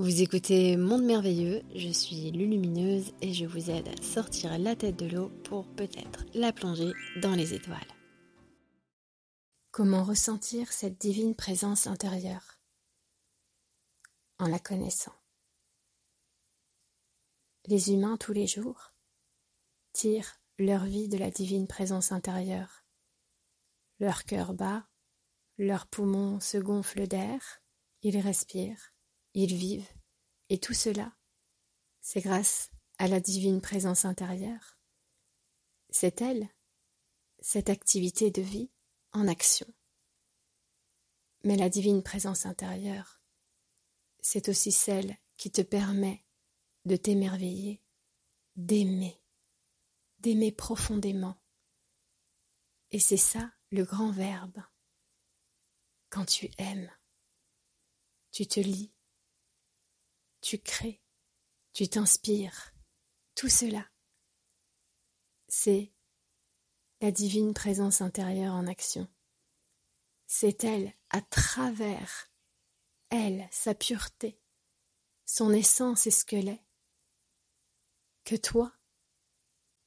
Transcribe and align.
Vous 0.00 0.22
écoutez 0.22 0.78
Monde 0.78 1.04
Merveilleux, 1.04 1.60
je 1.74 1.90
suis 1.90 2.30
Lulumineuse 2.30 3.12
et 3.20 3.34
je 3.34 3.44
vous 3.44 3.68
aide 3.68 3.86
à 3.88 4.02
sortir 4.02 4.58
la 4.58 4.74
tête 4.74 4.96
de 4.96 5.04
l'eau 5.04 5.28
pour 5.44 5.68
peut-être 5.74 6.24
la 6.32 6.54
plonger 6.54 6.94
dans 7.20 7.34
les 7.34 7.52
étoiles. 7.52 7.76
Comment 9.70 10.02
ressentir 10.02 10.72
cette 10.72 10.98
divine 10.98 11.34
présence 11.34 11.86
intérieure 11.86 12.62
En 14.38 14.46
la 14.46 14.58
connaissant? 14.58 15.12
Les 17.66 17.92
humains 17.92 18.16
tous 18.16 18.32
les 18.32 18.46
jours 18.46 18.94
tirent 19.92 20.40
leur 20.58 20.86
vie 20.86 21.08
de 21.08 21.18
la 21.18 21.30
divine 21.30 21.66
présence 21.66 22.10
intérieure. 22.10 22.86
Leur 23.98 24.24
cœur 24.24 24.54
bat, 24.54 24.88
leurs 25.58 25.86
poumons 25.86 26.40
se 26.40 26.56
gonflent 26.56 27.06
d'air, 27.06 27.60
ils 28.00 28.18
respirent 28.18 28.94
ils 29.34 29.54
vivent, 29.54 29.88
et 30.48 30.58
tout 30.58 30.74
cela, 30.74 31.12
c'est 32.00 32.20
grâce 32.20 32.70
à 32.98 33.08
la 33.08 33.20
divine 33.20 33.60
présence 33.60 34.04
intérieure. 34.04 34.78
C'est 35.90 36.20
elle, 36.20 36.48
cette 37.40 37.70
activité 37.70 38.30
de 38.30 38.42
vie 38.42 38.70
en 39.12 39.28
action. 39.28 39.66
Mais 41.44 41.56
la 41.56 41.68
divine 41.68 42.02
présence 42.02 42.46
intérieure, 42.46 43.22
c'est 44.20 44.48
aussi 44.48 44.72
celle 44.72 45.16
qui 45.36 45.50
te 45.50 45.62
permet 45.62 46.24
de 46.84 46.96
t'émerveiller, 46.96 47.82
d'aimer, 48.56 49.22
d'aimer 50.18 50.52
profondément. 50.52 51.40
Et 52.90 52.98
c'est 52.98 53.16
ça 53.16 53.50
le 53.70 53.84
grand 53.84 54.10
verbe. 54.10 54.62
Quand 56.10 56.24
tu 56.26 56.50
aimes, 56.58 56.90
tu 58.32 58.46
te 58.46 58.60
lis 58.60 58.92
tu 60.40 60.58
crées, 60.58 61.02
tu 61.72 61.88
t'inspires, 61.88 62.72
tout 63.34 63.48
cela, 63.48 63.86
c'est 65.48 65.92
la 67.00 67.10
divine 67.10 67.54
présence 67.54 68.00
intérieure 68.00 68.54
en 68.54 68.66
action. 68.66 69.08
C'est 70.26 70.64
elle, 70.64 70.94
à 71.10 71.20
travers 71.22 72.30
elle, 73.08 73.48
sa 73.50 73.74
pureté, 73.74 74.40
son 75.26 75.52
essence 75.52 76.06
et 76.06 76.10
ce 76.10 76.24
qu'elle 76.24 76.48
est, 76.48 76.64
que 78.24 78.36
toi, 78.36 78.72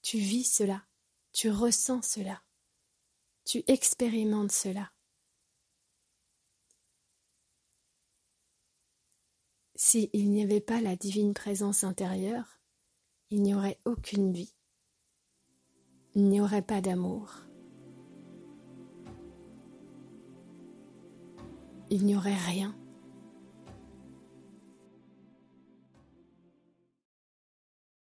tu 0.02 0.18
vis 0.18 0.44
cela, 0.44 0.86
tu 1.32 1.50
ressens 1.50 2.02
cela, 2.02 2.44
tu 3.46 3.64
expérimentes 3.68 4.52
cela. 4.52 4.92
S'il 9.94 10.32
n'y 10.32 10.42
avait 10.42 10.60
pas 10.60 10.82
la 10.82 10.96
divine 10.96 11.36
présence 11.36 11.84
intérieure, 11.84 12.60
il 13.30 13.44
n'y 13.44 13.54
aurait 13.54 13.78
aucune 13.86 14.34
vie. 14.34 14.56
Il 16.16 16.30
n'y 16.30 16.42
aurait 16.42 16.64
pas 16.64 16.82
d'amour. 16.82 17.32
Il 21.92 22.08
n'y 22.08 22.16
aurait 22.16 22.34
rien. 22.34 22.76